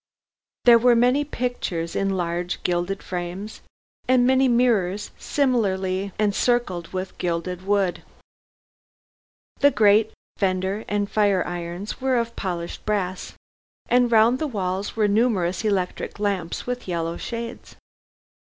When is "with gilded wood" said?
6.87-8.01